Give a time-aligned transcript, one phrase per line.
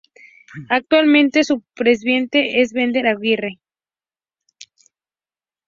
[0.69, 3.59] Actualmente su presidente es Enver Aguirre.